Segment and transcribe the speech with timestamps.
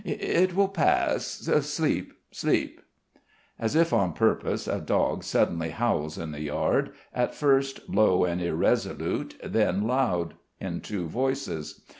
[0.03, 1.27] It will pass....
[1.61, 2.81] Sleep, sleep."
[3.59, 8.41] As if on purpose a dog suddenly howls in the yard, at first low and
[8.41, 11.83] irresolute, then aloud, in two voices.